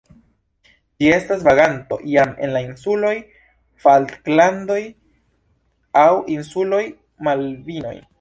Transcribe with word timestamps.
Ĝi 1.01 1.09
estas 1.17 1.43
vaganto 1.47 1.99
iam 2.13 2.31
en 2.47 2.53
la 2.55 2.61
insuloj 2.67 3.11
Falklandoj 3.83 4.79
aŭ 6.05 6.09
insuloj 6.37 6.81
Malvinoj. 7.29 7.95